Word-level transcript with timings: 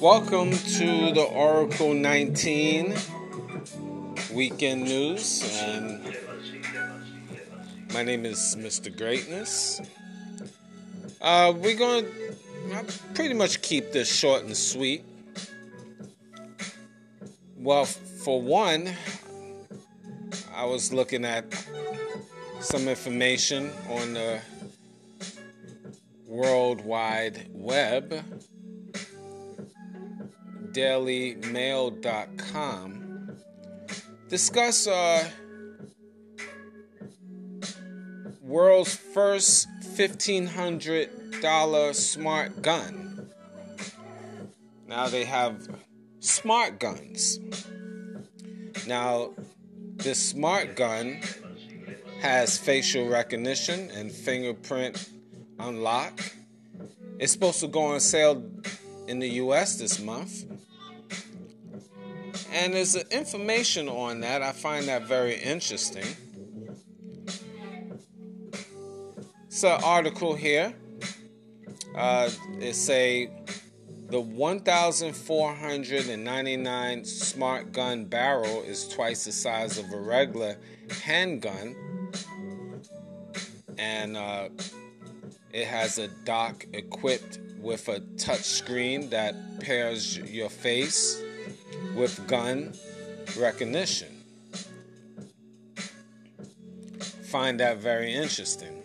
Welcome 0.00 0.52
to 0.52 1.12
the 1.12 1.28
Oracle 1.32 1.94
19 1.94 2.94
weekend 4.30 4.84
news. 4.84 5.42
And 5.62 6.16
my 7.92 8.02
name 8.02 8.24
is 8.24 8.56
Mr. 8.58 8.96
Greatness. 8.96 9.80
Uh, 11.20 11.52
we're 11.56 11.76
going 11.76 12.04
to 12.04 12.84
pretty 13.14 13.34
much 13.34 13.62
keep 13.62 13.92
this 13.92 14.12
short 14.12 14.44
and 14.44 14.56
sweet. 14.56 15.04
Well, 17.56 17.84
for 17.84 18.40
one, 18.40 18.90
I 20.54 20.64
was 20.64 20.92
looking 20.92 21.24
at 21.24 21.44
some 22.60 22.88
information 22.88 23.70
on 23.88 24.14
the 24.14 24.40
World 26.26 26.84
Wide 26.84 27.48
Web 27.52 28.24
dailymail.com 30.72 33.01
discuss 34.32 34.86
uh, 34.86 35.28
world's 38.40 38.96
first 38.96 39.68
$1,500 39.94 41.94
smart 41.94 42.62
gun. 42.62 43.28
Now 44.88 45.08
they 45.08 45.26
have 45.26 45.68
smart 46.20 46.80
guns. 46.80 47.40
Now, 48.86 49.32
this 49.96 50.30
smart 50.30 50.76
gun 50.76 51.20
has 52.22 52.56
facial 52.56 53.08
recognition 53.08 53.90
and 53.90 54.10
fingerprint 54.10 55.10
unlock. 55.58 56.22
It's 57.18 57.32
supposed 57.32 57.60
to 57.60 57.68
go 57.68 57.82
on 57.82 58.00
sale 58.00 58.42
in 59.06 59.18
the 59.18 59.28
US 59.42 59.76
this 59.76 60.00
month. 60.00 60.46
And 62.52 62.74
there's 62.74 62.94
information 62.96 63.88
on 63.88 64.20
that. 64.20 64.42
I 64.42 64.52
find 64.52 64.86
that 64.88 65.08
very 65.08 65.36
interesting. 65.36 66.04
It's 69.46 69.64
an 69.64 69.80
article 69.82 70.34
here. 70.34 70.74
Uh, 71.96 72.28
it 72.60 72.74
say 72.74 73.30
the 74.08 74.20
1,499 74.20 77.04
smart 77.06 77.72
gun 77.72 78.04
barrel 78.04 78.60
is 78.62 78.86
twice 78.86 79.24
the 79.24 79.32
size 79.32 79.78
of 79.78 79.90
a 79.90 79.98
regular 79.98 80.58
handgun, 81.02 81.74
and 83.78 84.18
uh, 84.18 84.50
it 85.54 85.66
has 85.66 85.98
a 85.98 86.08
dock 86.24 86.66
equipped 86.74 87.38
with 87.58 87.88
a 87.88 88.00
touch 88.18 88.42
screen 88.42 89.08
that 89.08 89.34
pairs 89.60 90.18
your 90.18 90.50
face 90.50 91.22
with 91.94 92.26
gun 92.26 92.72
recognition. 93.38 94.08
Find 97.24 97.60
that 97.60 97.78
very 97.78 98.12
interesting. 98.12 98.82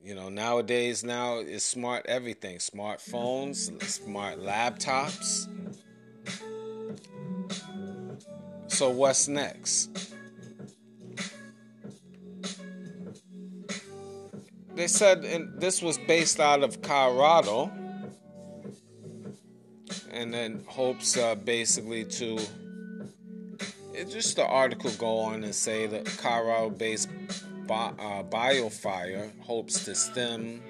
You 0.00 0.14
know, 0.14 0.28
nowadays 0.28 1.02
now 1.02 1.38
is 1.38 1.64
smart 1.64 2.04
everything. 2.06 2.58
Smartphones, 2.58 3.82
smart 3.82 4.38
laptops. 4.38 5.48
So 8.68 8.90
what's 8.90 9.28
next? 9.28 9.88
They 14.74 14.88
said 14.88 15.24
and 15.24 15.58
this 15.58 15.80
was 15.80 15.96
based 15.96 16.40
out 16.40 16.62
of 16.62 16.82
Colorado 16.82 17.72
and 20.24 20.32
then 20.32 20.64
hopes 20.66 21.18
uh, 21.18 21.34
basically 21.34 22.02
to 22.02 22.38
it 23.92 24.08
just 24.08 24.36
the 24.36 24.46
article 24.46 24.90
go 24.92 25.18
on 25.18 25.44
and 25.44 25.54
say 25.54 25.86
that 25.86 26.06
Colorado-based 26.16 27.10
bi- 27.66 27.92
uh, 27.98 28.22
BioFire 28.22 29.38
hopes 29.40 29.84
to 29.84 29.94
stem 29.94 30.62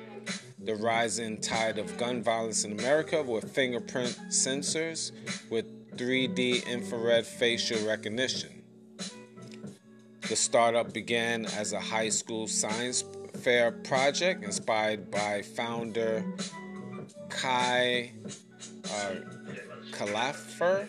the 0.58 0.74
rising 0.74 1.40
tide 1.40 1.78
of 1.78 1.96
gun 1.98 2.20
violence 2.20 2.64
in 2.64 2.72
America 2.72 3.22
with 3.22 3.54
fingerprint 3.54 4.18
sensors 4.28 5.12
with 5.50 5.96
3D 5.96 6.66
infrared 6.66 7.24
facial 7.24 7.78
recognition. 7.86 8.60
The 10.28 10.34
startup 10.34 10.92
began 10.92 11.46
as 11.46 11.72
a 11.72 11.80
high 11.80 12.08
school 12.08 12.48
science 12.48 13.04
fair 13.36 13.70
project 13.70 14.42
inspired 14.42 15.12
by 15.12 15.42
founder 15.42 16.24
Kai 17.28 18.12
uh, 18.92 19.14
Klaffer. 19.90 20.88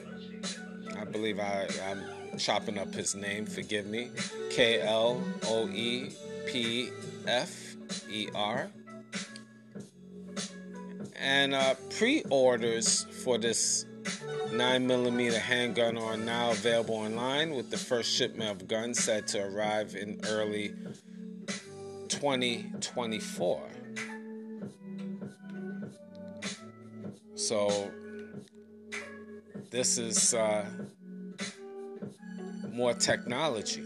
I 0.97 1.03
believe 1.05 1.39
I, 1.39 1.67
I'm 1.85 2.37
chopping 2.37 2.77
up 2.77 2.93
his 2.93 3.15
name, 3.15 3.45
forgive 3.45 3.85
me. 3.85 4.11
K 4.49 4.81
L 4.81 5.23
O 5.47 5.67
E 5.69 6.11
P 6.47 6.89
F 7.27 7.75
E 8.09 8.27
R. 8.33 8.69
And 11.17 11.53
uh, 11.53 11.75
pre 11.97 12.23
orders 12.29 13.05
for 13.23 13.37
this 13.37 13.85
9mm 14.51 15.33
handgun 15.33 15.97
are 15.97 16.17
now 16.17 16.51
available 16.51 16.95
online, 16.95 17.55
with 17.55 17.71
the 17.71 17.77
first 17.77 18.11
shipment 18.11 18.49
of 18.49 18.67
guns 18.67 19.03
set 19.03 19.27
to 19.27 19.43
arrive 19.43 19.95
in 19.95 20.19
early 20.29 20.73
2024. 22.07 23.74
So 27.47 27.91
this 29.69 29.99
is 29.99 30.33
uh, 30.33 30.65
more 32.71 32.95
technology. 32.95 33.83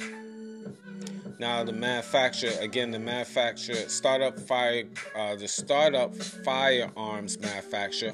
Now 1.40 1.66
the 1.66 1.74
manufacturer, 1.74 2.54
again, 2.62 2.92
the 2.92 3.00
manufacturer, 3.00 3.90
startup 3.90 4.40
fire, 4.40 4.86
uh, 5.14 5.36
the 5.36 5.50
startup 5.50 6.16
firearms 6.16 7.38
manufacturer, 7.38 8.14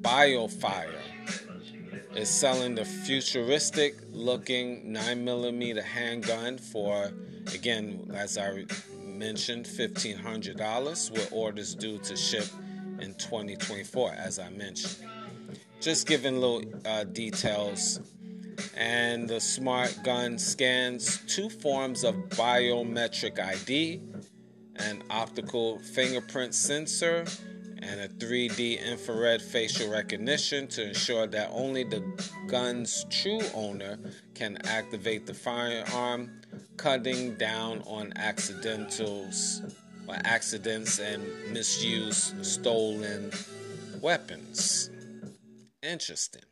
BioFire, 0.00 0.98
is 2.14 2.30
selling 2.30 2.74
the 2.74 2.86
futuristic-looking 2.86 4.94
9mm 4.94 5.84
handgun 5.84 6.56
for, 6.56 7.12
again, 7.52 8.10
as 8.14 8.38
I 8.38 8.64
mentioned, 9.04 9.66
$1,500 9.66 11.10
with 11.10 11.32
orders 11.34 11.74
due 11.74 11.98
to 11.98 12.16
ship 12.16 12.46
in 13.00 13.14
2024, 13.14 14.12
as 14.12 14.38
I 14.38 14.50
mentioned 14.50 14.96
just 15.80 16.06
giving 16.06 16.40
little 16.40 16.62
uh, 16.84 17.04
details. 17.04 18.00
And 18.76 19.28
the 19.28 19.40
smart 19.40 19.96
gun 20.02 20.38
scans 20.38 21.20
two 21.26 21.48
forms 21.48 22.04
of 22.04 22.14
biometric 22.30 23.38
ID 23.38 24.02
an 24.78 25.02
optical 25.08 25.78
fingerprint 25.78 26.54
sensor 26.54 27.24
and 27.78 28.00
a 28.00 28.08
3D 28.08 28.84
infrared 28.84 29.40
facial 29.40 29.90
recognition 29.90 30.66
to 30.68 30.88
ensure 30.88 31.26
that 31.26 31.48
only 31.50 31.82
the 31.82 32.02
gun's 32.46 33.06
true 33.08 33.40
owner 33.54 33.98
can 34.34 34.58
activate 34.66 35.24
the 35.24 35.32
firearm, 35.32 36.42
cutting 36.76 37.34
down 37.36 37.80
on 37.86 38.12
accidentals 38.16 39.62
or 40.08 40.16
accidents 40.24 40.98
and 40.98 41.22
misuse 41.52 42.34
stolen 42.42 43.30
weapons. 44.00 44.90
Interesting. 45.82 46.42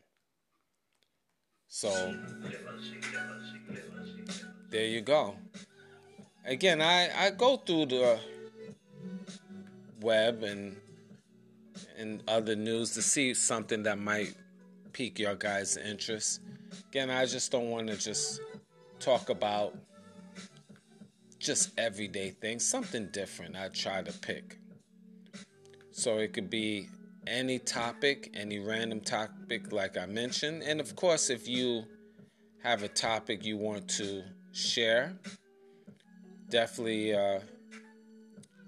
So 1.68 2.16
there 4.70 4.86
you 4.86 5.00
go. 5.00 5.36
Again, 6.44 6.80
I, 6.82 7.08
I 7.16 7.30
go 7.30 7.56
through 7.56 7.86
the 7.86 8.20
web 10.00 10.42
and 10.42 10.76
and 11.96 12.22
other 12.28 12.54
news 12.56 12.92
to 12.94 13.02
see 13.02 13.34
something 13.34 13.82
that 13.84 13.98
might 13.98 14.34
pique 14.92 15.18
your 15.18 15.34
guys' 15.34 15.76
interest. 15.76 16.40
Again, 16.90 17.10
I 17.10 17.26
just 17.26 17.50
don't 17.50 17.70
want 17.70 17.88
to 17.88 17.96
just 17.96 18.40
talk 19.00 19.28
about 19.28 19.74
just 21.44 21.78
everyday 21.78 22.30
things, 22.30 22.64
something 22.64 23.08
different 23.12 23.54
I 23.54 23.68
try 23.68 24.02
to 24.02 24.12
pick. 24.12 24.58
So 25.92 26.18
it 26.18 26.32
could 26.32 26.50
be 26.50 26.88
any 27.26 27.58
topic, 27.58 28.30
any 28.34 28.58
random 28.58 29.00
topic, 29.00 29.70
like 29.70 29.96
I 29.96 30.06
mentioned. 30.06 30.62
And 30.62 30.80
of 30.80 30.96
course, 30.96 31.30
if 31.30 31.46
you 31.46 31.84
have 32.62 32.82
a 32.82 32.88
topic 32.88 33.44
you 33.44 33.58
want 33.58 33.88
to 33.90 34.24
share, 34.52 35.16
definitely 36.48 37.14
uh, 37.14 37.40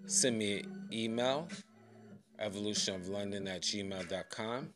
send 0.06 0.38
me 0.38 0.60
an 0.60 0.88
email 0.92 1.48
evolutionoflondon 2.40 3.48
at 3.48 3.62
gmail.com 3.62 4.68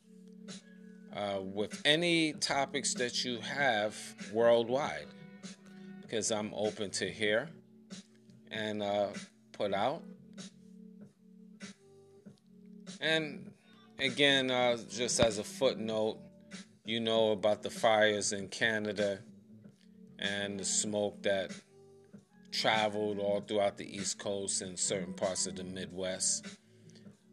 uh, 1.15 1.39
with 1.41 1.79
any 1.85 2.33
topics 2.33 2.95
that 2.95 3.23
you 3.23 3.39
have 3.41 3.95
worldwide 4.33 5.05
because 6.01 6.31
I'm 6.31 6.51
open 6.55 6.89
to 6.91 7.09
hear 7.09 7.49
and 8.51 8.83
uh, 8.83 9.07
put 9.53 9.73
out. 9.73 10.03
And 12.99 13.51
again, 13.99 14.51
uh, 14.51 14.77
just 14.89 15.19
as 15.19 15.39
a 15.39 15.43
footnote, 15.43 16.19
you 16.85 16.99
know 16.99 17.31
about 17.31 17.63
the 17.63 17.69
fires 17.69 18.33
in 18.33 18.47
Canada 18.49 19.19
and 20.19 20.59
the 20.59 20.65
smoke 20.65 21.23
that 21.23 21.51
traveled 22.51 23.17
all 23.17 23.41
throughout 23.41 23.77
the 23.77 23.95
East 23.95 24.19
Coast 24.19 24.61
and 24.61 24.77
certain 24.77 25.13
parts 25.13 25.47
of 25.47 25.55
the 25.55 25.63
Midwest. 25.63 26.45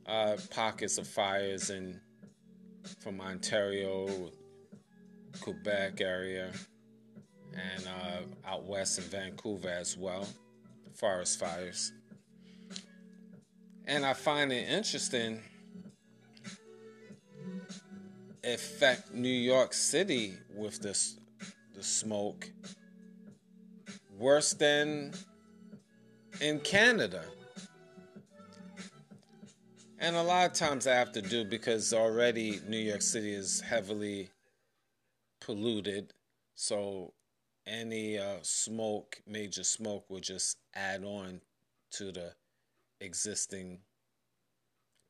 Uh, 0.07 0.37
pockets 0.51 0.97
of 0.97 1.07
fires 1.07 1.69
in 1.71 2.01
from 3.01 3.21
Ontario, 3.21 4.31
Quebec 5.41 6.01
area, 6.01 6.51
and 7.53 7.87
uh, 7.87 8.49
out 8.51 8.65
west 8.65 8.99
in 8.99 9.05
Vancouver 9.05 9.69
as 9.69 9.97
well, 9.99 10.27
forest 10.99 11.39
fires. 11.39 11.93
And 13.87 14.05
I 14.05 14.13
find 14.13 14.53
it 14.53 14.69
interesting 14.69 15.41
affect 18.45 19.15
New 19.15 19.29
York 19.29 19.73
City 19.73 20.35
with 20.55 20.81
this 20.81 21.19
the 21.75 21.83
smoke 21.83 22.51
worse 24.19 24.53
than 24.53 25.13
in 26.41 26.59
Canada. 26.61 27.23
And 30.01 30.17
a 30.17 30.23
lot 30.23 30.47
of 30.47 30.53
times 30.53 30.87
I 30.87 30.95
have 30.95 31.13
to 31.13 31.23
do 31.23 31.45
because 31.45 31.93
already 31.93 32.61
New 32.67 32.79
York 32.79 33.03
City 33.03 33.33
is 33.33 33.61
heavily 33.61 34.31
polluted. 35.41 36.13
So 36.55 37.13
any 37.69 38.19
uh, 38.19 38.39
smoke, 38.43 39.21
major 39.27 39.65
smoke, 39.65 40.09
will 40.09 40.21
just 40.21 40.59
add 40.75 41.05
on 41.05 41.41
to 41.93 42.13
the 42.13 42.33
existing 43.01 43.81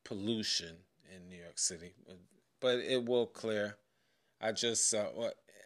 pollution 0.03 0.75
in 1.15 1.29
New 1.29 1.41
York 1.41 1.57
City. 1.57 1.93
But 2.59 2.79
it 2.79 3.05
will 3.05 3.27
clear. 3.27 3.77
I 4.41 4.51
just, 4.51 4.93
uh, 4.93 5.07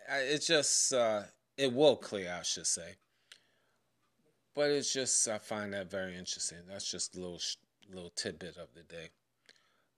it 0.09 0.39
just, 0.39 0.93
uh, 0.93 1.23
it 1.57 1.73
will 1.73 1.95
clear, 1.95 2.35
I 2.39 2.43
should 2.43 2.67
say. 2.67 2.95
But 4.55 4.69
it's 4.69 4.93
just, 4.93 5.27
I 5.27 5.39
find 5.39 5.73
that 5.73 5.89
very 5.89 6.15
interesting. 6.15 6.59
That's 6.69 6.89
just 6.89 7.15
a 7.15 7.19
little 7.19 7.39
little 7.91 8.11
tidbit 8.15 8.57
of 8.57 8.69
the 8.75 8.83
day. 8.83 9.09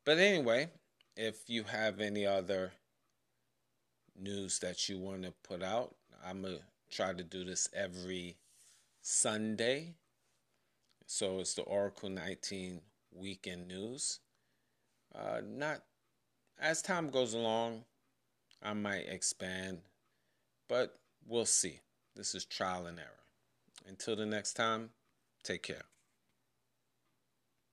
But 0.06 0.18
anyway, 0.18 0.70
if 1.16 1.50
you 1.50 1.64
have 1.64 2.00
any 2.00 2.26
other 2.26 2.74
news 4.20 4.60
that 4.60 4.90
you 4.90 5.00
want 5.00 5.24
to 5.24 5.34
put 5.44 5.62
out, 5.62 5.96
I'm 6.26 6.42
to 6.44 6.60
try 6.96 7.14
to 7.14 7.24
do 7.24 7.44
this 7.44 7.68
every 7.74 8.38
Sunday. 9.02 9.96
So 11.06 11.40
it's 11.40 11.54
the 11.54 11.64
Oracle 11.64 12.10
19 12.10 12.82
weekend 13.14 13.68
news. 13.68 14.20
Uh, 15.14 15.42
not 15.46 15.82
as 16.60 16.82
time 16.82 17.10
goes 17.10 17.34
along, 17.34 17.84
I 18.64 18.74
might 18.74 19.08
expand, 19.08 19.80
but 20.68 20.98
we'll 21.28 21.46
see. 21.46 21.80
This 22.16 22.34
is 22.34 22.46
trial 22.46 22.86
and 22.86 22.98
error. 22.98 23.10
Until 23.88 24.16
the 24.16 24.26
next 24.26 24.54
time, 24.54 24.90
take 25.44 25.64
care. 25.64 25.84